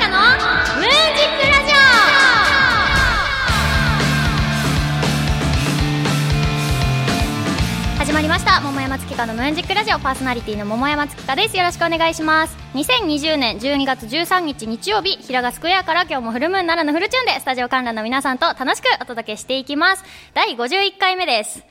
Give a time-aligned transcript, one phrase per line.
[0.00, 0.38] 香のムーン
[0.80, 1.76] ジックラジオ。
[7.98, 8.62] 始まりました。
[8.62, 9.98] 桃山月花のムーンジックラジオ。
[9.98, 11.56] パーソナリティの桃山月花です。
[11.58, 12.56] よろしくお願いします。
[12.72, 20.04] 2020年12月13日日曜日平賀スクエアから今日もフルムーン奈良のフルチューンでスタジオ観覧の皆さんと楽しくお届けしていきます。
[20.32, 21.62] 第51回目です。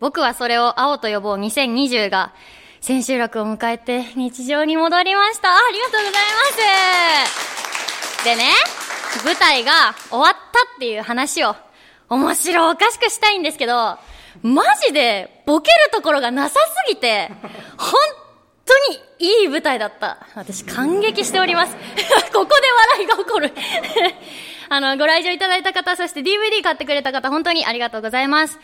[0.00, 1.36] 僕はそれを青と呼ぼう。
[1.36, 2.32] 2020が
[2.80, 5.48] 千秋楽を迎えて日常に戻りました。
[5.50, 6.22] ありがとうござい
[7.22, 7.28] ま
[8.20, 8.24] す。
[8.24, 8.44] でね、
[9.24, 10.38] 舞台が終わった
[10.76, 11.54] っていう話を
[12.08, 13.98] 面白おかしくしたいんですけど、
[14.42, 17.30] マジでボケるところがなさすぎて、
[17.76, 17.92] 本
[18.64, 20.26] 当にいい舞台だった。
[20.34, 21.74] 私感激しております。
[22.32, 23.52] ここで笑いが起こる。
[24.70, 28.58] あの、ご来場いただいた方、そして DVD 買ってくれた方、本当にありがとうございます。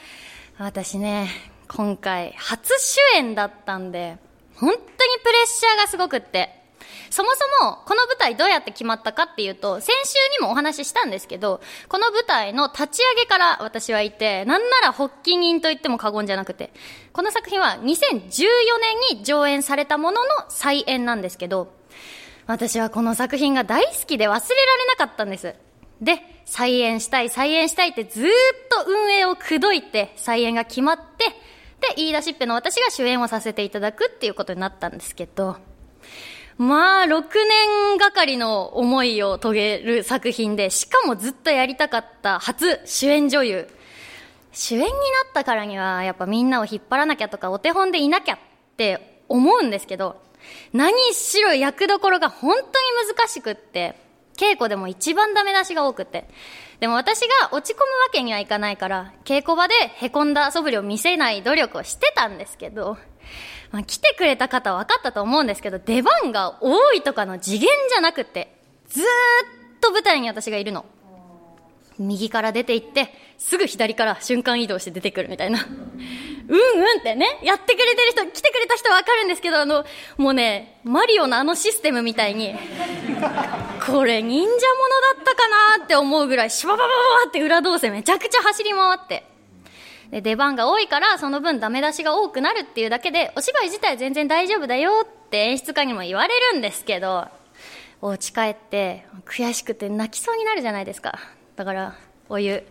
[0.59, 1.29] 私ね、
[1.75, 4.17] 今回初主演だったんで、
[4.55, 6.63] 本当にプレッシャーがすごくって。
[7.11, 16.71] そもそも、この舞台どうやって決まったかっていうと、先週にもお話ししたんですけど、この舞台の立ち上げから私はいて、なんなら発起人と言っても過言じゃなくて、
[17.13, 17.83] この作品は2014
[19.11, 21.73] 年に上演されたものの再演なんですけど、
[22.47, 25.55] 私はこの作品が大好きで忘れられなかったんです。
[26.01, 28.31] で、再演したい、再演したいってずっ
[28.85, 31.25] と運営を口説いて、再演が決まって、
[31.89, 35.57] で、言い出しっぺの私が主演をさせていただくっていうことになったんですけど、
[36.57, 37.23] まあ、6
[37.91, 43.69] 年がかりの思いを遂げる作品で、しかもずっとやりたかった初主演女優。
[44.53, 44.95] 主演になっ
[45.35, 48.39] たからには、やっぱみんなを引っ張らなきゃとか、お手本でいなきゃっ
[48.77, 50.23] て思うんですけど、
[50.73, 52.65] 何しろ役どころが本当に
[53.17, 53.99] 難しくって、
[54.37, 56.29] 稽古でも一番ダメ出しが多くて。
[56.85, 62.99] でも私が落ち込むわけにはいかないから、稽古場で凹んだ素振りを見せない努力をしてたんですけど、
[63.71, 68.55] まあ、来てくれた方は分かったと思うんですけど、出番が多いとかの次元じゃなくて、
[68.87, 69.07] ずーっ
[69.81, 70.85] と舞台に私がいるの。
[71.99, 75.61] 右から出て行って、すぐ左から瞬間移動して出てくるみたいな。
[76.47, 79.85] うんうんってね、やってくれてる人、来てくれた人はわかるんですけど、あの、
[80.17, 82.55] もうね、マリオのあのシステムみたいに、
[83.87, 84.61] これ忍者もの
[85.17, 86.95] だったかなって思うぐらい、シュババババ
[87.29, 89.25] って裏動作めちゃくちゃ走り回って。
[90.11, 97.27] で、出番が多いから、その分ダメ出しが多くなるっていうだけで、お芝居自体全然大丈夫だよって演出家にも言われるんですけど、
[98.03, 101.19] お家帰って、悔しくて泣きそうになるじゃないですか。
[101.57, 101.95] だから、
[102.29, 102.65] お湯、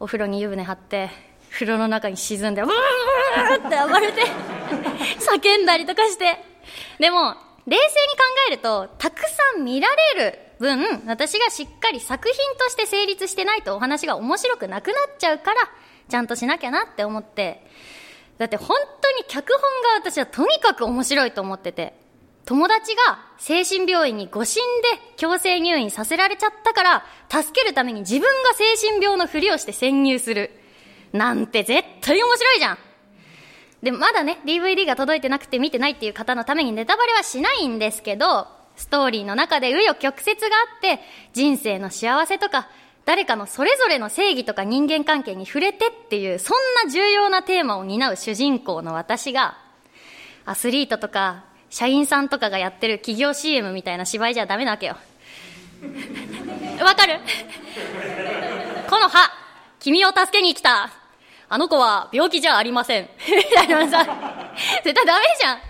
[0.00, 1.10] お風呂に湯船張って、
[1.52, 4.22] 風呂の中に沈んで、ブーって暴れて、
[5.22, 6.36] 叫んだりとかして。
[6.98, 7.36] でも、
[7.66, 15.60] 冷静に考えると、たくさん見られる分、私がしっかり作品として成立してないとお話が面白くなくなっちゃうから、
[16.08, 17.66] ちゃんとしなきゃなって思って、
[18.38, 19.60] だって本当に脚本
[20.02, 21.94] が私はとにかく面白いと思ってて、
[22.44, 30.50] 友達が精神病院に誤診で強制入院させられちゃったから、助けるために自分が精神病のふりをして潜入する。
[31.12, 32.78] なんて絶対面白いじゃん
[33.82, 41.00] で、まだね、DVD が届いてなくて見てないっていう方のためにネタバレはしないんですけど、ストーリーの中で紆余曲折があって、
[41.32, 42.68] 人生の幸せとか、
[43.04, 49.58] 誰かのそれぞれの正義とか人間関係に触れてっていう、そんな重要なテーマを担う主人公の私が、
[50.46, 54.96] アスリートとか、社員さんとかがやってる企業 CM みたいな芝居じゃダメなわけよ。
[56.80, 57.18] わかる？
[58.88, 59.28] この歯、
[59.80, 60.92] 君を助けに来た。
[61.48, 63.10] あの子は病気じゃありません。
[63.26, 64.04] みたいなさ、
[64.84, 65.60] 絶対ダメじゃん。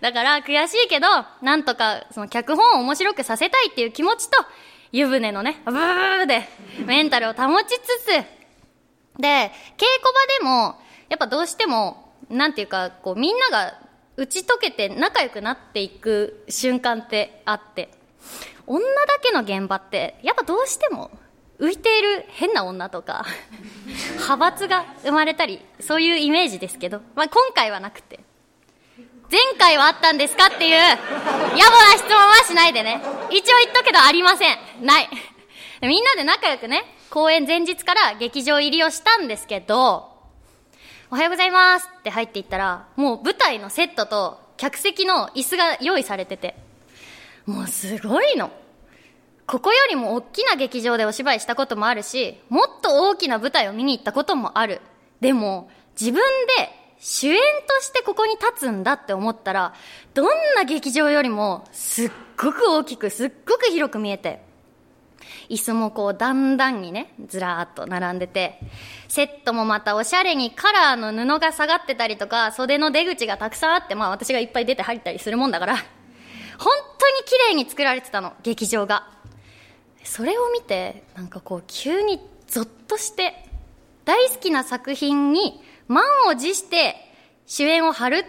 [0.00, 1.06] だから悔しいけど、
[1.40, 4.44] なんとかその脚本を面白くさせたいっていう気持ちと、
[4.90, 6.48] 湯船のね、ブーブーで
[6.84, 8.24] メンタルを保ちつつ、で、稽
[9.20, 9.52] 古場
[10.40, 13.74] でも、やっぱどうしても、なんていうか、こうみんなが
[14.18, 17.88] 打ち解けて仲良くなっていく瞬間ってあって、
[18.66, 21.12] 女だけの現場って、やっぱどうしても
[21.60, 23.24] 浮いている変な女とか、
[24.18, 28.18] 派閥が生まれたり、そういうイメージですけど、まあ今回はなくて。
[29.30, 31.04] 前回はあったんですかっていう、野暮
[31.54, 33.00] な質問はしないでね。
[33.30, 34.58] 一応言っとくけどありません。
[34.80, 35.08] ない。
[35.82, 40.07] みんなで仲良くね、公演前日から劇場入りをしたんですけど、
[41.10, 46.54] おはようございますって入っていったら、もう舞台のセットと客席の椅子が用意されてて、
[47.46, 48.50] もうすごいの。
[49.46, 54.82] ここよりも大きな劇場でお芝居したこともあるし、もっと大きな舞台を見に行ったこともある。
[55.22, 56.20] でも、自分
[56.58, 56.68] で
[56.98, 59.72] 主演としてここに立つんだって思ったら、
[60.12, 60.26] どん
[60.56, 64.42] な劇場よりもすっごく大きく、すっごく広く見えて、
[65.48, 68.60] 椅子もこう段々にね、ずらーっと並んでて、
[69.08, 79.18] セットもまたおしゃれにカラーの布が下がってたりとか、袖の出口がたくさんあって、まあ私がいっぱい出て入ったりするもんだから、本当に綺麗に作られてたの劇場が。
[80.08, 83.34] それを見てなんかこう急にゾッとして
[84.06, 86.96] 大好きな作品に満を持して
[87.46, 88.24] 主演を張るっ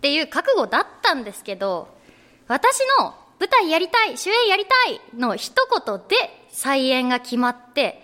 [0.00, 1.88] ていう覚悟だったんですけど
[2.46, 5.54] 私の舞台やりたい主演やりたいの一
[5.84, 8.00] 言で再演が決まって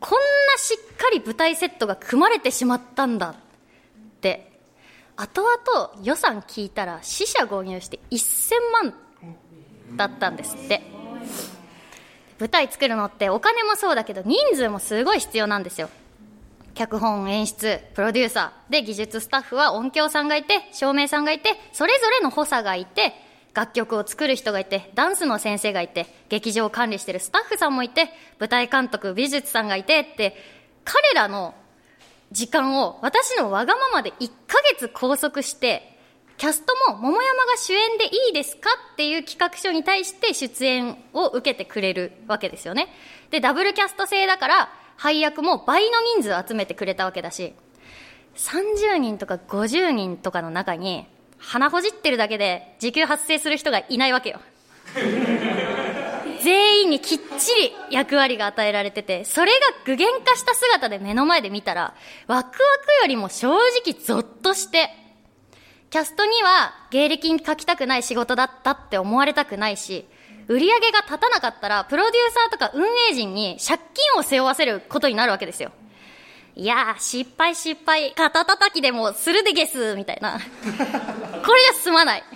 [0.00, 3.34] こんなしっかり舞台セットが組まれてしまったんだっ
[4.20, 4.50] て。
[5.16, 8.94] 後々予算聞いたら死者購入して1000万
[9.96, 10.80] だったんですって。
[12.38, 15.90] 舞台作るのってお金もそうだけど人数もすごい必要なんですよ。
[16.72, 23.12] 脚本演出プロデューサーで技術スタッフは音響さんがいて照明さんがいてそれぞれの補佐がいて
[23.54, 30.36] 楽曲を作る人がいてダンスの先生がいて劇場を管理してるスタッフさんもいて舞台監督美術さんがいてって
[30.84, 31.54] 彼らの
[32.32, 35.98] 時間を私のわがままで1ヶ月拘束して
[36.36, 38.70] キャストも桃山が主演でいいですか？
[38.92, 42.88] っていう企画書に対して出演を受けてくれるわけですよね。
[43.30, 47.52] でダブルキャスト制だから配役も倍の人数集めてくれたわけだし
[48.36, 51.06] 30人とか50人とかの中に
[51.40, 54.40] 鼻ほじってるだけで時給発生する人がいないわけよ。
[56.42, 61.94] 全員にきっちり役割が与えられててそれが具現化した姿で目の前で見たら
[62.26, 62.56] ワクワク
[63.02, 64.90] よりも正直ゾッとして
[65.90, 70.06] キャストには芸歴に書きたくない仕事だったって思われたくないし
[70.48, 75.72] 売り上げが立たなかったらプロデューサーとか運営陣に借金を背負わせることになるわけですよ。
[76.56, 80.38] いや、失敗失敗、肩叩きでもするでゲス、みたいな。
[81.44, 82.24] これじゃ済まない。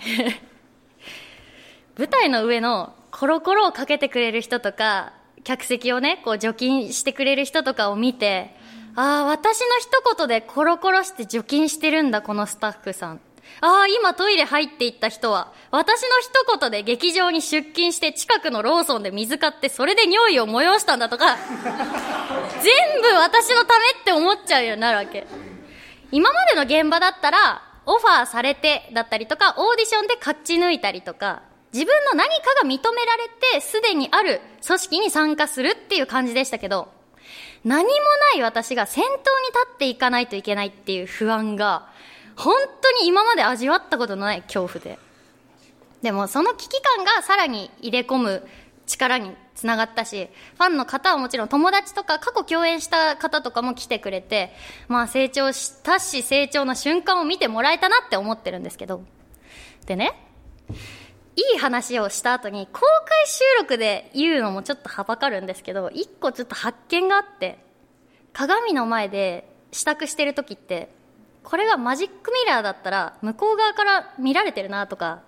[1.97, 5.13] 舞台の上のコロコロをかけてくれる人とか、
[5.43, 8.55] 客席をね、こう除菌してくれる人とかを見て、
[8.95, 13.21] ああ、私の一言でコロコロして除菌してるんだ、このスタッフさん。
[13.61, 21.37] ああ、今トイレ入っていった人は、私の一言で劇場に出勤して近くのローソンで水買ってそれで尿意を催したんだとか、
[22.65, 25.27] 全部私のためって思っちゃうようになるわけ。
[26.11, 36.91] 今までの現場だったら、オファーされてだったりとか、オーディションで勝ち抜いたりとか、自分の何かが認められて、すでにある組織に参加するっていう感じでしたけど、
[37.63, 37.89] 何も
[38.33, 39.23] ない私が先頭に立
[39.73, 41.87] っていかないといけないっていう不安が、
[42.35, 44.97] 本当に今まで味わったことのない恐怖で。
[46.01, 48.47] でもその危機感がさらに入れ込む
[48.85, 54.53] 力につながったし、ファンの方はもちろん友達とか過去共演した方とかも来てくれて、
[54.87, 59.03] まあ成長したし成長の瞬間を見てもらえたなって思ってるんですけど。
[59.85, 60.13] でね、
[61.35, 67.59] いい話をした後に公開収録で言うのもちょっとはばかるんですけど、一個ちょっと発見があって、
[68.33, 70.89] 鏡の前で支度してる時って、
[71.43, 75.21] これがマジックミラーだったら向こう側から見られてるなとか、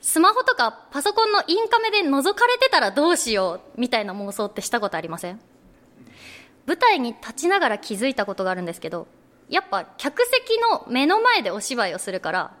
[0.00, 5.40] スマホとかパソコンのインカメで覗かれてたらどうしようみたいな妄想ってしたことありません？
[6.66, 9.08] 舞台に立ちながら気づいたことがあるんですけど、
[9.48, 12.52] やっぱ客席の目の前でお芝居をするから、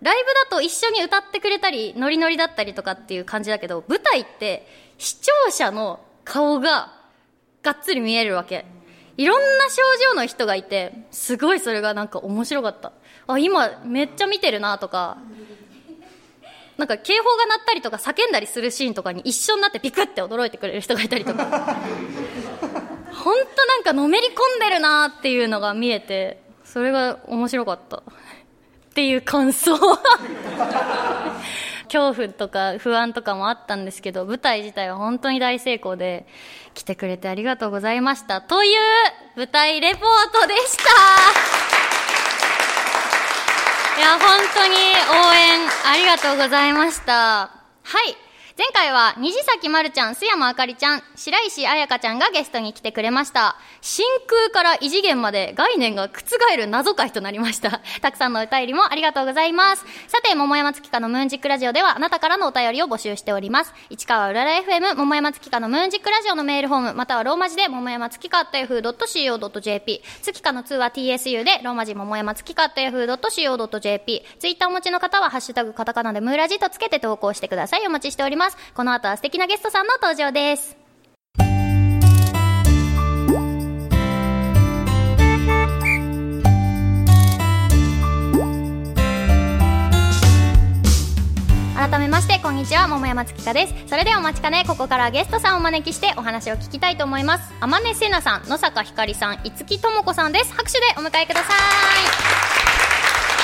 [0.00, 4.66] ライブだと一緒に歌ってくれたり、ノリノリだったりとかっていう感じだけど、舞台って
[4.98, 6.92] 視聴者の顔が
[7.62, 8.64] がっつり見えるわけ。
[9.16, 12.92] いろんな症状の人がいて、すごいそれがなんか面白かった。
[13.26, 15.18] あ、今めっちゃ見てるなとか、
[16.78, 21.44] なんか警報が鳴ったりとか叫んだりするシーンとかに一緒になってピクって驚いてくれる人がいたりとか、
[23.12, 27.98] 本当なんかのめり込んでるなっていうのが見えて、それが面白かった。
[27.98, 28.02] っ
[28.96, 29.76] ていう感想
[31.84, 36.26] 恐怖とか不安とかもあったんですけど、舞台自体は本当に大成功で、
[36.76, 38.42] 来てくれてありがとうございました。
[38.42, 38.80] という
[39.34, 40.02] 舞台レポー
[40.42, 40.84] トでした
[43.96, 44.20] いや、本
[44.54, 47.14] 当に応援ありがとうございました。
[47.14, 47.48] は
[48.06, 48.25] い。
[48.58, 53.56] 前回は虹崎まるちゃん、須山あかりちゃん、白石彩香ちゃんがゲストに来てくれました。
[53.82, 57.82] 真空から異次元まで概念が覆る謎解となりました。
[58.00, 59.84] たくさんのお便りもありがとうございます。
[60.08, 63.74] さて、桃山月花のムーンジックラジオではあなたからのお便りを募集しております。
[63.90, 77.86] 市川うらら FM 桃山月花のムーンジックラジオのメールフォーム、またはローマ字で桃山月花 yahoo.co.jp、月花の2は TSU でローマ字桃山月花 yahoo.co.jp、ツイッターお持ちの方はハッシュタグカタカナでムーラジとつけて投稿してください。
[77.86, 78.45] お待ちしております。
[78.46, 78.56] ます。
[78.74, 80.76] この後は素敵なゲストさんの登場です。
[91.76, 93.74] 改めましてこんにちは桃山月香です。
[93.86, 97.52] それではお待ちかねここからゲストさんをお招きしてお話を聞きたいと思います。
[97.60, 100.52] 天音せなさん野坂ひかりさん五木智子さんです。
[100.52, 101.56] 拍手でお迎えください。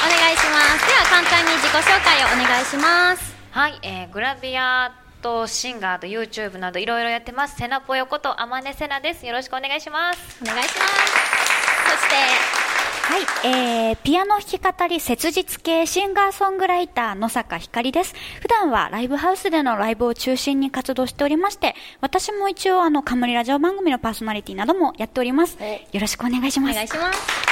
[0.04, 0.87] お願いします。
[0.87, 3.32] では簡単に自己紹介をお願いします。
[3.52, 12.62] はい、えーグラビアとシンガーと YouTube などいろいろやってますセナポヨこと天音セナですよろしくお願いしますお願いしますそして
[13.04, 18.14] はい、えー、ピアノ弾き語り切実系シンガーソングライター野坂ひかりです。
[18.40, 25.59] 普段はライブハウスでのライブを中心に活動しておりまして、私も一応あの、冠ラジオ番組のパーソナリティなどもやっております。
[25.92, 26.71] よろしくお願いします。
[26.71, 27.51] お願いします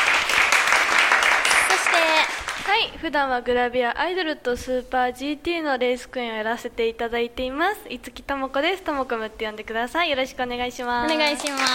[2.81, 7.87] はい普段はグラビアアイドルとスーパー GT のレースクイーンをやらせていただいています。
[7.91, 8.83] いつきともこです。
[8.83, 10.09] ともこむって呼んでください。
[10.09, 11.15] よろしくお願いしおます。
[11.15, 11.63] 願いします。
[11.63, 11.69] は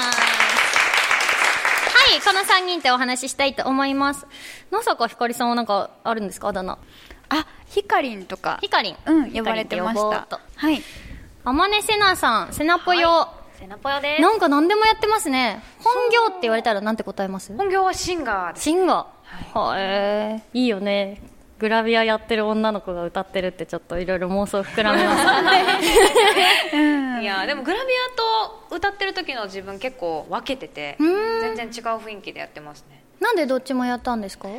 [2.17, 4.25] いこの3人でお話ししたいと思います。
[4.71, 6.47] 野坂ひかりさんはなんかあるんですか？
[6.47, 6.79] あだ名。
[7.29, 8.57] あ、ひかりんとか。
[8.61, 10.39] ひ、かりんうん、呼ばれてました。
[10.55, 10.81] はい。
[11.43, 14.21] あまねせなさんせなぽよ、セナポヨです。
[14.23, 15.61] なんか何でもやってますね。
[15.83, 17.55] 本業って言われたらなんて答えます？
[17.55, 18.63] 本業はシンガーです。
[18.63, 21.21] シンガーはえー、いいよね。
[21.57, 25.23] グラビアやってる女の子が歌ってるってちょっといろいろ妄想膨らめます
[26.73, 27.21] ね。
[27.21, 33.01] いやでもグラビアと歌ってる時の自分結構分けてて全然違う雰囲気でやってますね。
[33.21, 34.49] なんでどっちもやったんですか？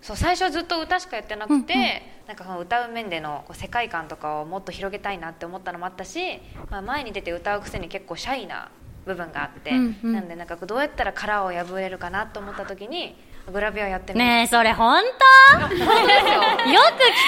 [0.00, 8.70] そう最初はずっと歌しかやってなくて、なんかその歌う面でのこう世界観とかをもっと広げたいなって思ったのもあったし、まあ、前に出て歌うくせに結構シャイな
[9.04, 10.12] 部分があって、うんうん。
[10.14, 13.14] なんでなんかどうやったら殻を破れるかなと思った時に
[13.48, 15.60] グラビアやってねえそれ本当？
[15.60, 15.68] よ。
[15.68, 15.82] く聞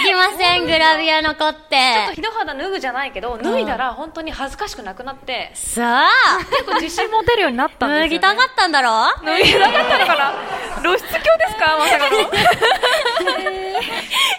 [0.06, 1.76] きませんグラビアの子って。
[2.14, 5.50] ひど肌脱ぐじゃないけど脱いだら本当に恥ずかしくなくなって。
[5.54, 6.08] さあ
[6.50, 8.88] 結構自信持てるようになったんですよ、ね、脱ぎたかったんだろ？
[9.24, 10.82] 脱ぎたかったのかな？
[10.82, 11.12] 露出狂で
[11.48, 11.76] すか？
[11.78, 12.16] まさかの。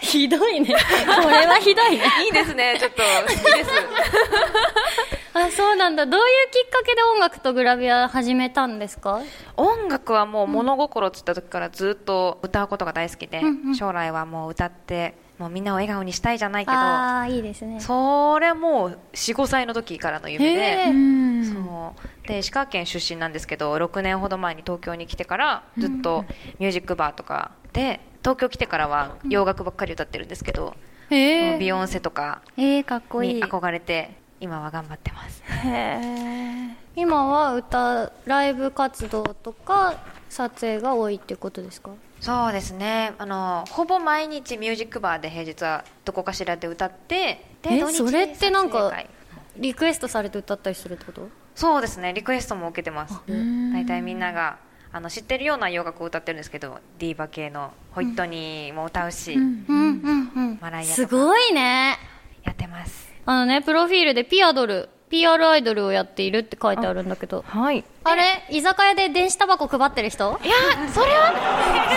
[0.00, 0.74] ひどいね。
[1.22, 2.04] これはひどいね。
[2.24, 2.76] いいですね。
[2.78, 3.70] ちょっと好きです
[5.36, 6.06] あそうなんだ。
[6.06, 9.20] どういうきっかけで音楽とグラビア始めたんですか？
[9.56, 13.74] 音楽はもう物心つった時からずっと歌うことが大好きで、うんうん。
[13.74, 17.80] 将来はもう歌ってもうみんなを笑顔にしたいじゃないけどああいいですね。
[17.80, 21.48] それはもう45歳の時からの夢へで。
[21.52, 22.28] そう。
[22.28, 26.24] で石川県出身なんですけど6年ほど前に東京に来てからずっと
[26.60, 30.74] ミュージックバーとかで東京来てからは洋楽ばっかり歌ってるんですけど、
[31.10, 33.42] へビヨンセとかえー、かっこいにい。
[33.42, 35.42] 憧れて今は頑張ってます。
[35.64, 39.94] え今は歌ライブ活動とか
[40.28, 41.90] 撮影が多いってことですか？
[42.20, 43.14] そうですね。
[43.18, 48.92] あのほぼ毎日ミュージックバーで平日はどこかしらで歌ってでえそれってなんか
[49.56, 51.28] リクエストされて歌ったりするってこと？
[51.54, 52.12] そうですね。
[52.12, 53.14] リクエストも受けてます。
[53.32, 53.72] ん。
[53.72, 54.58] 大体みんなが
[54.92, 57.72] あの知ってるような洋楽を歌ってるんですけどディーバ系の。
[57.92, 60.58] ホイットニーも歌うし、うんうんうんうん。
[60.60, 60.94] マライアとか。
[60.96, 61.96] すごいね。
[62.42, 67.44] やってますあのねプロフィールでピアドル PR アイドルをやっているって書いてあるんだけど。
[67.46, 67.84] はい。
[68.02, 68.44] あれ？
[68.50, 70.40] 居酒屋で電子タバコ配ってる人？
[70.42, 70.54] いや
[70.92, 71.32] それは？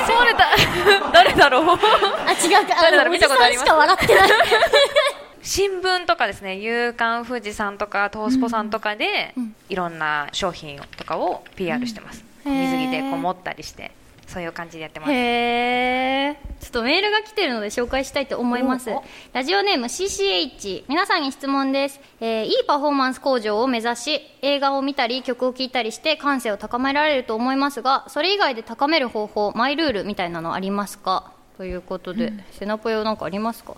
[0.06, 0.48] そうれだ。
[1.12, 1.64] 誰だろう？
[1.66, 2.68] あ違う。
[2.68, 3.14] かあ誰だろう？
[3.14, 3.66] の見たことあります？
[3.66, 4.30] しか笑ってない。
[5.42, 9.34] 新聞とかですね「夕刊富士」さんとか「トースポ」さんとかで、
[9.70, 12.54] いろんな商品とかを PR してます、うん。
[12.54, 13.92] 水着でこもったりして
[14.28, 15.12] そういう感じでやってます。
[15.12, 18.92] へえちょっとメールが来てるので紹介したいと思います。
[19.32, 31.32] ラジオネーム CCH 皆さんに質問です、えーいいパフォーマンス向上を目指し映画を見たり曲を聴いたりして感性を高められると思いますがそれ以外で高める方法マイルールみたいなのありますか？
[31.58, 33.76] ということで、セナポヨなんかありますか？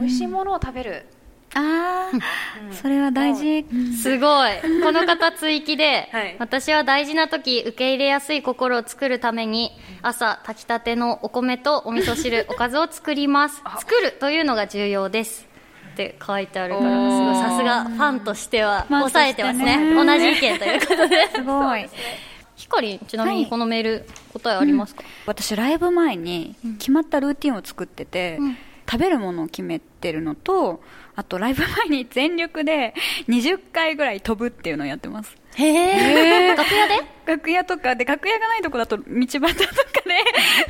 [0.00, 1.06] 美味しいものを食べる
[1.54, 3.64] あー、それは大事。
[4.00, 4.50] すごい。
[4.82, 6.36] この方追記で、はい。
[6.38, 9.70] 私は大事な時受け入れやすい心を作るために
[10.02, 13.62] 朝炊きたてのお米とお味噌汁おかずを作ります。
[13.78, 15.46] 作るというのが重要です。
[15.92, 17.34] って書いてあるからすごい。
[17.34, 19.94] さすがファンとしては抑えてますね。
[19.94, 21.28] 同じ意見ということで。
[21.34, 21.88] すごい。
[22.56, 23.38] ひかりんちなみはい。
[23.40, 28.58] にこのメール答えありますか、私ライブ前に決まったルーティンを作ってて、うん
[28.90, 30.80] 食べるものを決めてるのと
[31.14, 32.94] あとライブ前に全力で
[33.28, 35.36] 20回ぐらい飛ぶっていうのをやってます。
[35.56, 36.94] へえ楽屋で？
[37.26, 39.58] 楽屋とかで楽屋がないとこだと道端とかで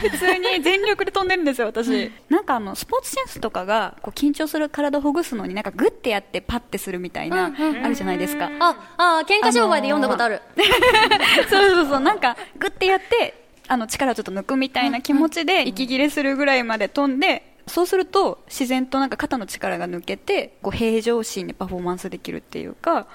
[0.08, 8.50] 普通に全力で飛んでるんですよ私、なんかあのスポーツ選手とかがこう緊張する体をほぐすのになんかグッてやってパッてするみたいな、うんうんあるじゃないですか。
[8.58, 10.40] ああ喧嘩商売で読んだことある、
[11.50, 13.34] そうそうそう、なんか、グッてやって、
[13.68, 23.06] あの、力をちょっと抜くみたいな気持ちで、息切れするぐらいまで飛んで、そうすると、自然となんか肩の力が抜けて、こう、平常心にパフォーマンスできるっていうか、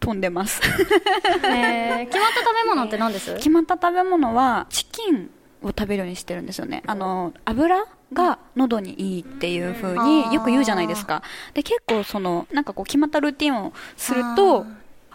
[0.00, 0.60] 飛んでます。
[0.62, 3.34] へー決まった食べ物って何です？
[3.34, 5.30] 決まった食べ物は、チキン
[5.62, 6.82] を食べるようにしてるんですよね。
[6.86, 11.22] あの、油が喉にいいっていう風によく言うじゃないですか。
[11.54, 14.66] で、結構その、なんかこう決まったルーティンをすると、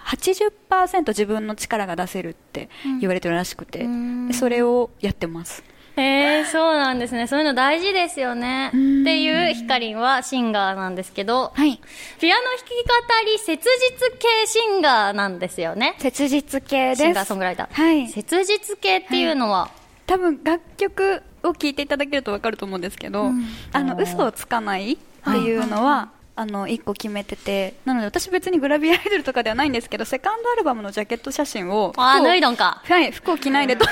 [0.06, 2.70] 80%自分の力が出せるって
[3.00, 5.64] 言われてるらしくて、うんでそれをやってます。
[5.96, 7.28] へえそうなんですね。
[7.28, 8.70] そういうの大事ですよね。
[8.70, 8.78] って
[9.22, 11.80] いうひかりんはシンガーなんですけど、はい。
[12.20, 15.96] ピアノ弾き語り切実系シンガーなんですよね。
[16.00, 17.04] 切実系です。
[17.04, 18.08] シンガーソングライター、はい。
[18.08, 19.70] 切実系っていうのは、
[20.08, 23.30] 多分楽曲を聴いていただけると分かると思うんですけど、
[23.72, 32.82] あの嘘をつかないっていうのは、あの一個決めててなので私別にグラビアアイドルとかではないんですけどセカンドアルバムのジャケット写真をあ脱いどんか。
[32.84, 33.86] はい服を着ないでと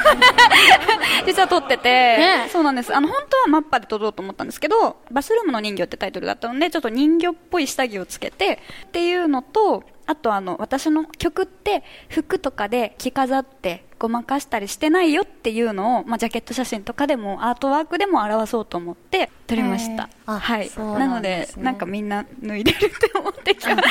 [1.28, 2.50] 実は撮ってて、ね。
[2.52, 2.96] そうなんです。
[2.96, 20.10] あの本当はマッパで撮ろうと思ったんですけどバスルームの人魚ってタイトルだったのでちょっと人魚っぽい下着をつけてっていうのとあとあの私の曲って服とかで着飾ってごまかしたりしてないよっていうのを、まあ、ジャケット写真とかでもアートワークでも表そうと思って撮りました。
[20.26, 20.72] はい。
[20.76, 23.82] なのなんでなんかみんな脱いでるって思って今日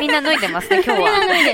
[0.00, 1.08] みんな脱いでますね 今日は。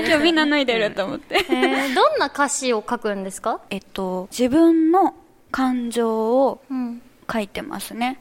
[0.07, 3.59] 今日みんな脱いでると思って、えーどんな歌詞を書くんですか？
[3.69, 5.13] えっと自分の
[5.51, 7.01] 感情をうん。
[7.29, 8.19] 書いてますね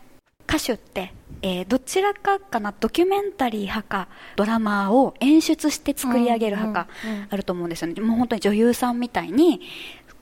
[0.48, 1.12] 歌手って、
[1.42, 6.90] えーどちらかかなドキュメンタリー派かドラマを演出して作り上げる派か
[7.30, 9.60] あると思うんですよね、もう本当に女優さんみたいに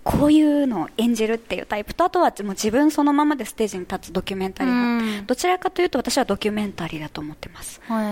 [0.04, 5.26] こういうのを演じるっていうタイプとあとはもう自分そのままでステージに立つドキュメンタリー派、うん。
[5.26, 7.81] どちらかというと私はドキュメンタリーだと思ってます。
[7.88, 8.02] は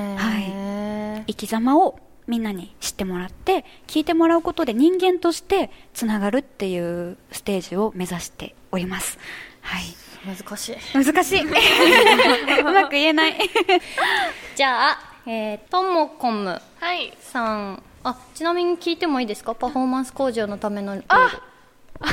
[1.19, 1.25] い。
[1.27, 9.19] 生き様をみんなに知ってもらって聞いてもらうことで人間としてつながるっていうステージを目指しております。
[9.61, 10.77] はい難しい。
[10.95, 11.43] 難しい。
[12.61, 13.37] うまく言えない。
[14.55, 17.13] じゃあ、えー、ともこむはい。
[17.21, 17.83] さん。
[18.05, 19.55] あちなみに聞いてもいいですか？
[19.55, 21.39] パフォーマンス向上のためのルール。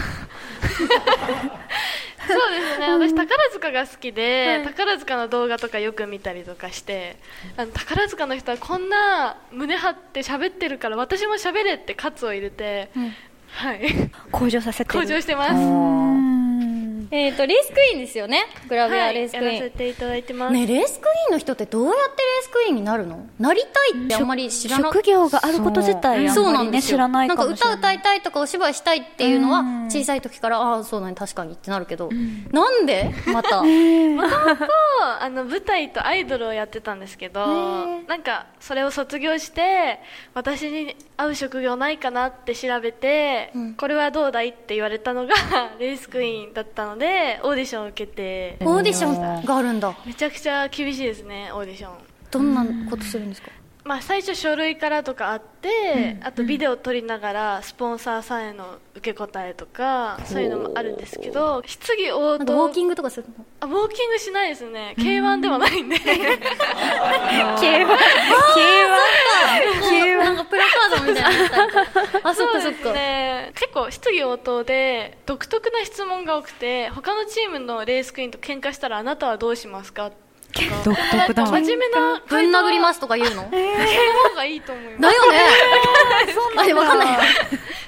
[2.29, 2.91] そうですね。
[2.91, 7.17] 私宝塚が好きで、宝塚の動画とかよく見たりとかして
[7.57, 12.89] あの宝塚の人はこんな胸張って喋ってるから私も喋れって喝を入れて、
[13.51, 14.11] はい。
[14.31, 14.99] 向上させてる。
[14.99, 15.53] 向上してます
[17.11, 18.45] えっ、とレースクイーンですよね。
[18.67, 23.25] グラビアはいレースクイーン、やらせていただいてます、ねレースクイーンの人ってどうやってレースクイーンになるの？
[23.39, 23.61] なり
[23.91, 26.97] たいってあんまり知らな職業があること自体あんそうまりねなんですよ。
[26.97, 27.55] 知らないかもしれない。
[27.55, 29.85] んか歌歌いたいとかお芝居したいっていうのはうん。
[29.89, 32.09] 小さい時からああそうなん確かにってなるけど、
[32.51, 33.11] なんで？
[33.25, 33.49] また。
[33.61, 33.65] と
[35.19, 39.99] あの舞台とアイドルをやってたんですけどーなんかそれを卒業して
[40.33, 43.73] 私に合う職業ないかなって調べて、うん。
[43.75, 45.33] これはどうだいって言われたのが
[45.79, 48.57] レースクイーンだったのでオーディションを受けて。
[48.61, 49.93] オーディションがあるんだ。
[50.05, 51.91] めちゃくちゃ厳しいですねオーディション。
[52.31, 53.49] どんなことするんですか？
[53.85, 63.45] まあ、最初書類からとかあって、あとビデオ撮りながらスポンサーさんへの受け答えとかそういうのもあるんですけど質疑応なんかウォー答キングとかするの？
[63.61, 64.93] あウォーキングしないですね。
[64.97, 65.95] K1 ではないんで。
[65.99, 66.09] K1
[70.17, 71.79] なんかプラカードみたいなの
[72.29, 80.28] あそっかそっか、ね結構質疑応答で独特な質問が多くて他のチームのレースクイーンと喧嘩したらあなたはどうしますかとか
[80.83, 81.49] 独特だわ。
[81.59, 83.49] 真面目なぶん殴りますすとか言うのその
[84.29, 85.01] 方がいいと思います。
[85.01, 85.39] だよね。
[86.57, 87.07] あれわかんない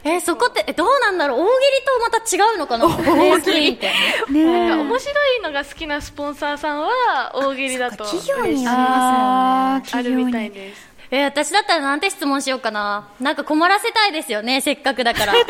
[0.04, 1.40] えそこってえどうなんだろう？
[1.42, 2.86] 大喜利とまた違うのかな？
[3.16, 3.92] レースクイーンって
[4.32, 10.10] なんか面白いのが好きなスポンサーさんは大喜利だと企業にあますよね。
[10.10, 13.10] ーあるみたいですえ私だったらなんて質問しようかな？
[13.20, 15.34] なんか困らせたいですよねせっかくだから。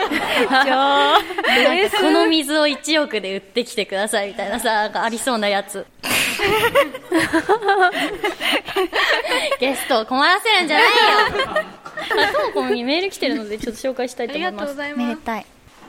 [2.02, 5.86] この水を1億で売ってきてくださいみたいなさなんかありそうなやつ
[9.60, 10.92] ゲストを困らせるんじゃないよ。
[12.30, 14.56] あともこにメール来てるのでちょっと紹介したいと思います。
[14.56, 15.00] がとうございます。
[15.08, 15.46] めでたい。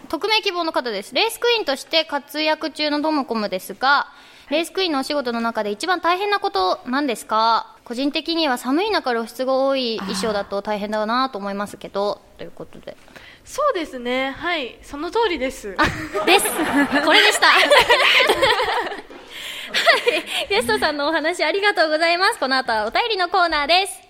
[0.09, 4.09] 匿名希望の方ですレースクイーンとして活躍中のトモコムですが
[4.51, 7.67] レースクイーンのお仕事の中で一番大変なことなんですか？
[7.85, 12.95] 個人的には寒い中露出が多い衣装だと大変だなと思いますけどということで。
[13.45, 14.33] そうですね。
[14.39, 14.79] はい。
[14.83, 15.75] その通りです。
[16.27, 16.47] です。
[17.05, 17.47] これでした
[19.73, 19.79] は
[20.47, 20.49] い。
[20.49, 22.39] ゲストさんのお話ありがとうございます。
[22.39, 24.01] この後はお便りのコーナーです。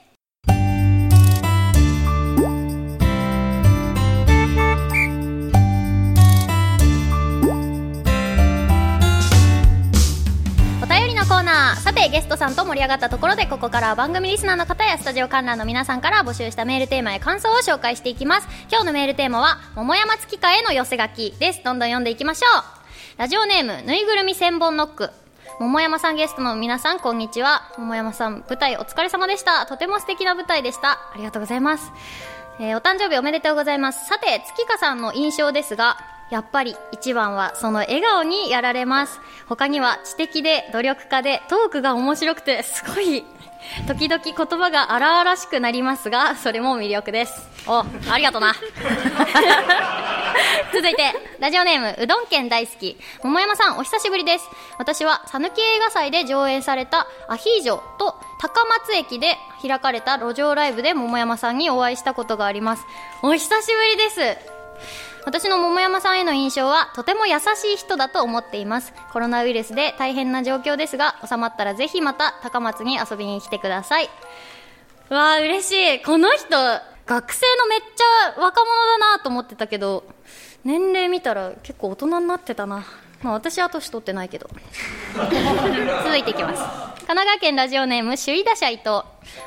[10.83, 11.81] お便りのコーナー。
[11.81, 18.49] さてゲストさんと盛り上がったところでここからは番組リスナーの方やスタジオ観覧の皆さんから募集したメールテーマや感想を紹介していきます。
[18.69, 21.63] 今日のメールテーマは桃山月花への寄せ書きです。
[21.65, 22.63] どんどん読んでいきましょう。
[23.19, 25.11] ラジオネームぬいぐるみ千本ノック。
[25.59, 27.63] 桃山さんゲストの皆さんこんにちは。
[27.79, 29.67] 桃山さん舞台お疲れ様でした。
[29.67, 30.93] とても素敵な舞台でした。
[30.93, 31.93] ありがとうございます。
[32.59, 34.07] えーお誕生日おめでとうございます。
[34.07, 35.99] さて月花さんの印象ですが
[36.31, 39.21] やっぱり一番はその笑顔にやられます。
[39.47, 43.25] 他には知的で努力家でトークが面白くてすごい
[43.87, 48.55] 時々言葉が荒々しくなりますがそれも魅力ですおありがとな
[50.73, 52.97] 続いて、ラジオネーム、うどん県大好き。
[53.23, 54.49] 桃山さん、お久しぶりです。
[54.79, 62.87] 私は、さぬき映画祭で上映されたアヒージョと、高松駅で開かれた路上ライブで桃山さんにお会いしたことがあります。
[63.23, 65.12] お久しぶりです。
[65.25, 68.93] 私の桃山さんへの印象はとても優しい人だと思っています。
[69.13, 74.11] コロナウイルスで大変な状況ですが収まったらぜひまた高松に遊びに来てください。
[75.11, 76.03] うわー嬉しい。
[76.03, 76.49] この人
[77.07, 80.05] 学生のめっちゃ若者だなと思ってたけど
[80.65, 82.85] 年齢見たら結構大人になってたな。
[83.23, 84.51] まあ私は年取ってないけど。
[86.05, 86.63] 続いていきます。
[87.07, 89.03] 神奈川県ラジオネーム首位打者伊藤。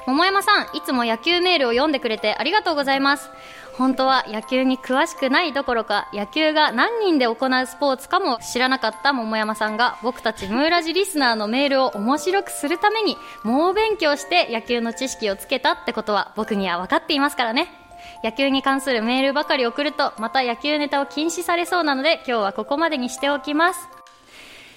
[0.07, 3.29] 桃山さんいつも野球メールを読んでくれてありがとうございます
[3.77, 17.67] 本当は野球に詳しくないどころか野球が何人で行うスポーツかも知らなかった桃山さんが僕たちムーラジリスナーのメールを面白くするために猛勉強して野球の知識をつけたってことは僕には分かっていますからね。
[18.23, 23.89] 野球に関するメールばかり送るとまた野球ネタを禁止されそうなので今日はここまでにしておきます。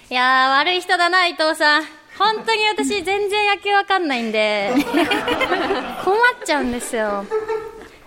[0.09, 1.83] いやー悪い人だな伊藤さん。
[2.17, 4.73] 本当に私全然野球わかんないんで。
[6.03, 7.25] 困っちゃうんですよ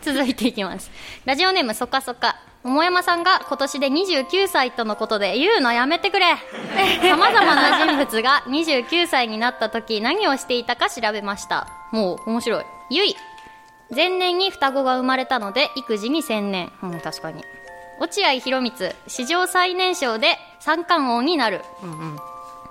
[0.02, 0.90] 続いていきます。
[1.24, 2.36] ラジオネームそかそか。
[2.64, 6.36] 桃山さんが今年で29歳とのことで言うのやめてくれ。
[6.36, 11.68] さまざまな人物が29歳になった時何をしていたか調べました。
[11.92, 12.64] もう面白い。
[12.90, 13.16] ゆい。
[13.94, 16.72] 前年に双子が生まれたので育児に専念。
[16.82, 17.42] うん確かに。
[17.98, 18.94] 落合博満。
[19.06, 22.18] 史上最年少で三冠王になる、うんうん、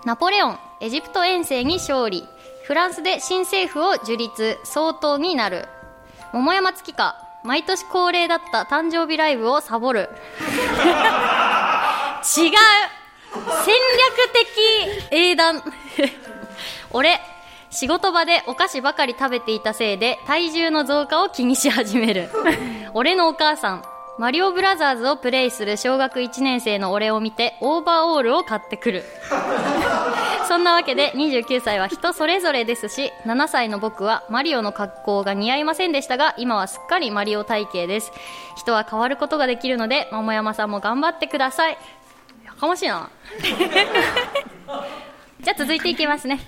[0.06, 0.60] ナポレオン。
[0.80, 2.24] エジプト遠征に勝利。
[2.64, 4.58] フランスで新政府を樹立。
[4.64, 5.68] 総統になる。
[6.34, 10.10] 桃山月花毎年恒例だった誕生日ライブをサボる。
[12.22, 12.52] 違う。
[13.66, 15.64] 戦略的英断。
[16.92, 17.20] 俺
[17.70, 22.30] 仕事場でお菓子ばかり食べていたせいで体重の増加を気にし始める。
[22.94, 23.84] 俺のお母さん
[24.18, 29.04] マリオブラザーズをプレイする小学1年生の俺を見てオーバーオールを買ってくる。
[30.48, 38.12] そんなわけで29歳は人それぞれですし7歳の僕はマリオの格好が似合いませんでしたが今はすっかりマリオ体型です。
[38.58, 41.78] 人は変わることができるので桃山さんも頑張ってください。
[42.46, 43.10] やかましいな。
[45.40, 46.40] じゃあ続いていきますね。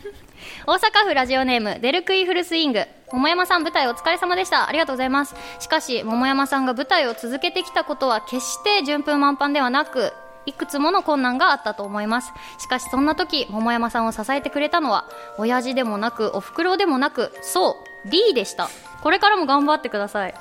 [0.66, 2.86] 大阪府ラジオネームデルクイフルスイング。
[3.12, 4.70] 桃山さん舞台お疲れ様でした。
[4.70, 5.36] ありがとうございます。
[5.60, 10.14] しかし桃山さんが舞台を続けてきたことは決して順風満帆ではなく
[10.46, 12.32] いくつもの困難があったと思います。
[12.60, 18.70] しかしそんな時桃山さんを支えてくれたのは親父でもなくお袋でもなくそうリーでした。
[19.02, 20.34] これからも頑張ってください。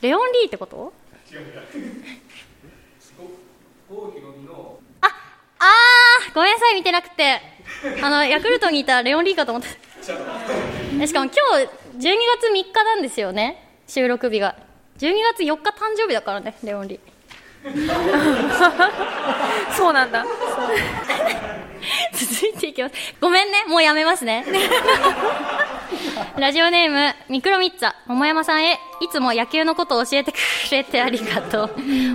[0.00, 0.92] レオン・リーってこと？
[5.62, 7.40] あーごめんなさい見てなくて。
[8.02, 9.68] あのヤクルトにいたレオン・リーかと思って。
[9.68, 9.74] し
[11.12, 11.38] かも今日
[11.98, 12.08] 12月
[12.52, 14.56] 3日なんですよね収録日が。
[14.98, 17.00] 12月4日誕生日だからねレオン・リー。
[19.76, 20.24] そうなんだ。
[22.12, 22.94] 続いていきます。
[23.20, 23.64] ごめんね。
[23.66, 24.44] もうやめますね。
[26.38, 27.94] ラジオネームミクロミッツァ。
[28.06, 30.36] 桃山さんへいつも野球のことを教えてく
[30.70, 31.70] れてありがとう。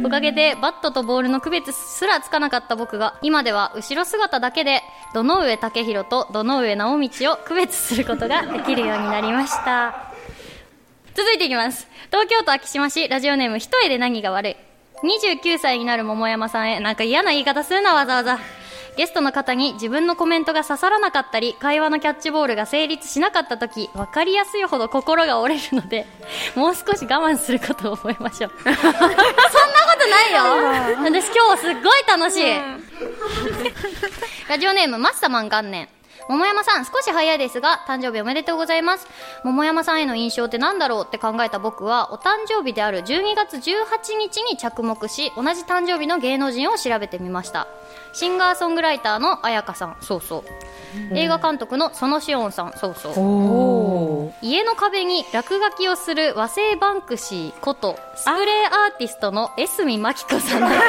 [0.06, 4.82] おかげでバットとボールの区別すらつかなかった僕が今では後ろ姿だけで
[5.14, 10.08] 堂上武弘と堂上直道を区別することができるようになりました。
[11.14, 11.88] 続いていきます。
[12.12, 14.56] 東京都昭島市ラジオネーム一重で何が悪い。
[15.04, 18.40] 29歳になる桃山さんへなんか嫌な言い方するなわざわざ。
[18.98, 26.08] ゲストの方に自分のコメントが刺さらなかったり会話のキャッチボールが成立しなかった時分かりやすいほど心が折れるので
[26.56, 28.52] もう少し我慢することを覚えましょう。
[28.58, 28.84] そんなこ
[30.00, 30.98] とないよ。
[31.04, 32.56] 私今日すっごい楽しい。
[34.50, 35.88] ラジオネームマッサマン元年
[36.30, 39.08] 桃山さん少し早いですが誕生日おめでとうございます。
[39.44, 47.68] 桃山さんへの印象って何だろうって考えた僕はお誕生日である12月18日に着目し同じ誕生日の芸能人を調べてみました。
[48.14, 49.98] シンガーソングライターの彩香さん。
[50.02, 50.44] そうそう。
[51.16, 52.74] 映画監督の園志音さん。
[52.74, 53.14] そうそう。
[54.42, 60.62] 家の壁に落書きをする和製バンクシーことスプレーアーティストの江角真紀子さん。
[60.62, 60.82] 本当に悪いよ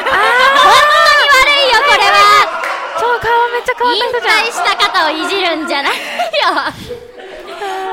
[1.88, 2.48] これは。
[2.54, 2.57] 超
[3.00, 3.08] 顔
[3.52, 4.44] めっちゃ変わっ引た人じゃん。
[4.44, 5.98] 退した方をいじるんじゃないよ。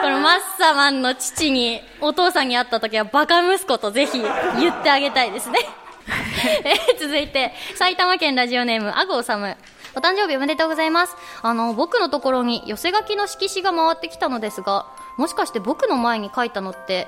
[0.01, 5.59] このマッサマンの父にお父さんに会った時はバカ息子とぜひ言ってあげたいですね。
[6.63, 9.57] えー続いて埼玉県ラジオネームアゴーサム
[9.95, 11.15] お誕生日おめでとうございます。
[11.41, 14.85] あの僕のところに寄せ書きの色紙が回ってきたのですが
[15.17, 17.07] もしかして僕の前に書いたのって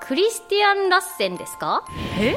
[0.00, 1.84] クリスティアン・ラッセンですか？
[2.18, 2.36] え？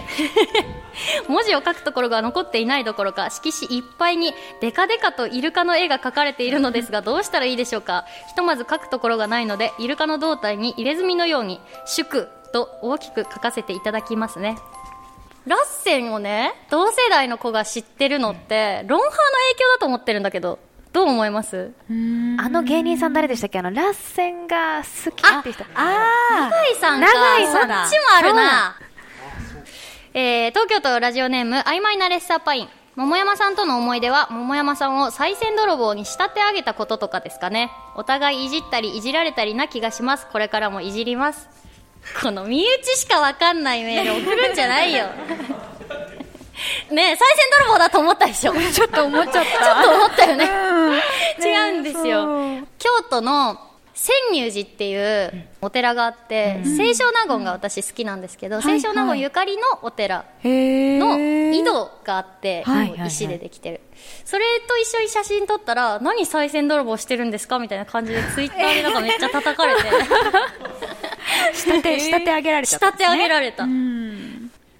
[1.27, 8.05] 文字を書くところが残っていないどころか色紙いっぱいにデカデカとイルカの絵が描かれているのですがどうしたらいいでしょうか？
[8.27, 14.57] ひとまず書くところがないのでイルカの胴体に入れ墨のように「祝」と大きく書かせていただきますね。
[15.45, 20.59] ラッセンをね同世代の子が知ってるのってロンハーの影響だと思ってるんだけど
[20.97, 21.73] どう思います？
[21.87, 21.91] あ
[22.49, 23.59] の芸人さん誰でしたっけ？
[23.59, 25.63] あのラッセンが好きって人。
[25.75, 27.05] あ永井さんか。
[27.13, 27.67] 永井さん。
[27.67, 28.79] だそっちもあるな。
[30.15, 32.69] えー、東京都ラジオネーム曖昧なレッサーパイン。
[32.95, 37.69] 桃山さんとの思い出は桃山さんを賽銭泥棒に仕立て上げたこととかですかね。
[37.95, 40.25] お互いいじったりいじられたりな気がします。
[40.31, 41.47] これからもいじります。
[42.23, 45.05] この身内しかわかんないメール送るんじゃないよ
[46.91, 48.53] ねえ賽銭泥棒だと思ったでしょ。
[48.71, 50.49] ちょっと思っちゃっ ちょっと思ったよね。
[51.39, 51.47] た。
[51.47, 52.25] 違うんですよ。
[52.79, 53.59] 京都の
[53.93, 63.07] 千入寺っていうお寺があって、清少納言が私好きなんですけど、い清少納言ゆかりのお寺の井戸があって、はいはいはい。
[63.07, 63.81] 石でできてる、
[64.23, 69.81] それと一緒に写真撮ったら何賽銭泥棒してるんですかみたいな感じでツイッターでなんかめっちゃ叩かれて。
[71.53, 73.96] 仕立て、上げられた、仕立て上げられた、うん。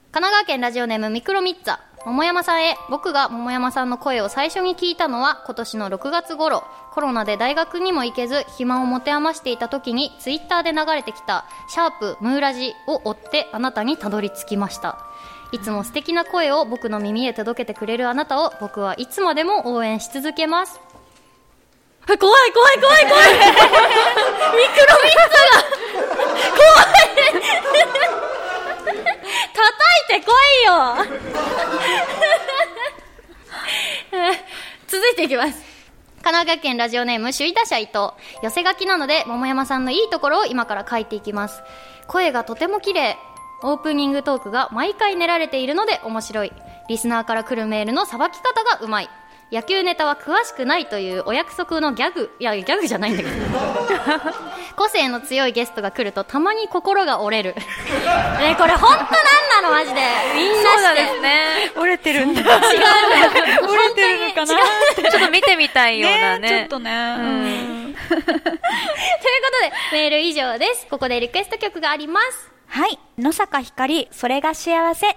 [0.10, 1.80] 神奈川県ラジオネームミクロミッツァ。
[2.06, 2.76] 桃山さんへ。
[2.90, 6.64] 僕が桃山さんの声を最初に聞いたのは今年の6月頃。
[6.94, 14.98] コロナで大学にも行けず暇を持て余していた時にツイッターで流れてきた「シャープムーラジ」を追ってあなたにたどり着きました。
[15.52, 20.80] いつも素敵な声を僕の耳へ届けてくれるあなたを僕はいつまでも応援し続けます。
[22.10, 23.26] え怖い怖い怖い怖い。
[23.36, 23.52] ミクロ
[25.04, 25.78] ミッツァが
[28.08, 28.27] 叩
[29.58, 29.66] 叩
[30.18, 30.96] いてこいよ。
[34.88, 35.54] 続いていきます。
[36.22, 38.12] 神奈川県ラジオネーム首位打者伊藤。
[38.44, 41.64] 寄せ書きなので桃山さんのいいところを今から書いていきます。
[42.08, 43.18] 声がとても綺麗。
[43.64, 46.54] オープニングトークが毎回練られているので面白い。
[46.88, 49.10] リスナーから来るメールのさばき方がうまい。
[49.50, 52.30] 野球ネタは詳しくないというお約束のギャグ。
[52.40, 53.36] いやギャグじゃないんだけど。
[54.76, 57.56] 個性の強いゲストが来るとたまに心が折れる。
[57.56, 59.08] ねこれ本当なん
[59.62, 60.02] なのマジで。
[60.36, 61.72] みんなそうなんしてですね。
[61.76, 62.42] 折れてるんだ。
[62.42, 62.48] 違う。
[62.48, 64.48] 折れてるのかな？
[64.48, 66.50] ちょっと見てみたいようなね。
[66.50, 67.16] ちょっとね。
[67.18, 67.96] うん。
[68.08, 70.88] ということでメール以上です。
[70.90, 72.52] ここでリクエスト曲があります。
[72.68, 73.00] はい。
[73.18, 75.08] 野坂ひかり、それが幸せ。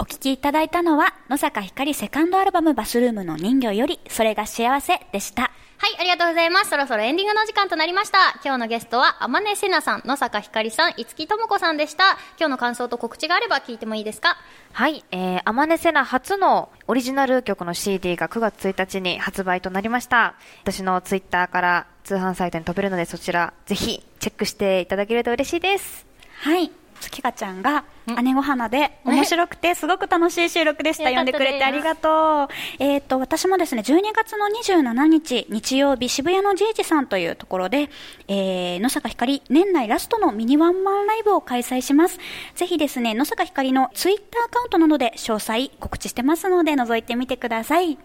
[0.00, 5.50] お聴きいただいたのは、野坂ひかりセカンドアルバムバスルームの人魚より、それが幸せでした。
[5.80, 6.70] はい、ありがとうございます。
[6.70, 8.18] そろそろエンディングの時間となりました。
[8.44, 12.18] 今日のゲストは、天音せなさん、野坂ひかりさん、五木智子さんでした。
[12.36, 14.36] 今日の感想と告知があれば聞いてもいいですか？
[14.72, 20.34] はい、えー、アマネセナ初のオリジナル曲の CD が9月1日に発売となりました。
[20.64, 26.06] 私のツイッターから通販サイトに飛べるのでそちらぜひチェックしていただけると嬉しいです。
[26.40, 26.72] はい。
[26.98, 31.10] 月香ちゃんがん姉御花で面白くてすごく楽しい収録でした。
[31.10, 32.82] よかった読んでくれてありがとう。
[32.82, 37.90] えっ、と、私もですね、12月の27日、日曜日、渋谷のジージさんというところで、
[38.28, 42.18] えー、野坂ひかり年内ラストのミニワンマンライブを開催します。
[42.54, 47.98] ぜひですね、野坂ひかりのツイッターアカウントなどで詳細告知してますので、覗いてみてください。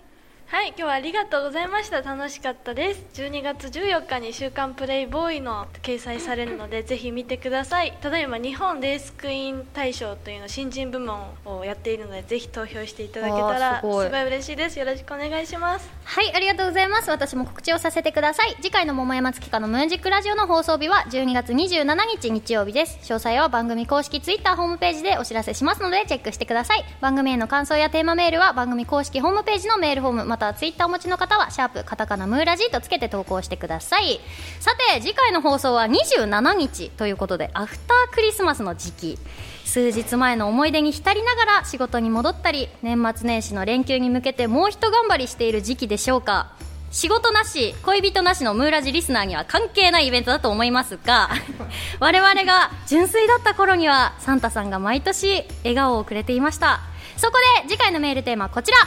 [0.48, 17.10] はい今日はありがとうございました楽しかったです12月14日に「週刊プレイボーイ」の掲載されるのでぜひ見てくださいただいま日本レースクイーン大賞というの新人部門をやっているのでぜひ投票していただけたらすすごいごい嬉しいですよろしくお願いしますはい、ありがとうございます。
[17.10, 18.56] 私も告知をさせてください。
[18.62, 23.00] 次回の桃山月花のムーンジックラジオの放送日は12月27日日曜日です。
[23.02, 26.86] 詳細は番組公式ツイッターホームページでお知らせしますのでチェックしてください。
[27.00, 34.20] 番組への感想やテーマメールは番組公式ホームページのメールフォームまたはツイッターお持ちの方はシャープカタカナムーラジとつけて投稿してください。
[34.60, 39.20] さて、次回の放送は27日ということでアフタークリスマスの時期。
[39.64, 46.54] 数日前の思い出に浸りながら仕事に戻ったり年末年始の連休に向けてもう一頑張りしている時期でしょうか
[46.92, 51.30] 仕事なし恋人なしのムーラジリスナーには関係ないイベントだと思いますが
[52.00, 56.82] 我々が純粋だった頃にはサンタさんが毎年笑顔をくれていました
[57.18, 58.78] そこで次回のメールテーマはこちら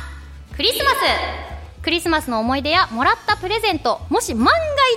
[0.57, 0.97] クリスマス。
[1.83, 4.01] クリスマスの思い出やもらったプレゼント。
[4.09, 4.53] もし万が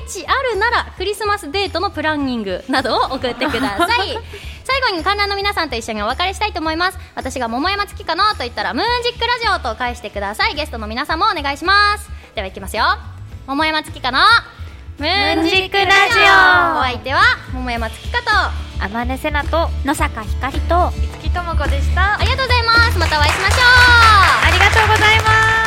[0.07, 4.17] 一あるならクリスマスデートのプランニングなどを送ってください。
[4.63, 6.97] 最後に観覧の皆さんと一緒にお別れしたいと思います。
[7.13, 10.55] 私が桃山月かなと言ったらムーンジックラジオと返してください。
[10.55, 12.09] ゲストの皆さんもお願いします。
[12.35, 12.85] ではいきますよ。
[13.45, 14.25] 桃山月かな
[14.99, 16.77] ムーンジックラジオ。
[16.77, 17.21] お相手は
[17.53, 18.25] 桃山月香と。
[18.83, 19.69] 天音瀬せと。
[19.85, 20.91] 野坂ひかりと。
[21.01, 22.19] いつきとでした。
[22.19, 22.99] ありがとうございます。
[22.99, 24.45] またお会いしましょう。
[24.45, 25.58] ありがとうございます。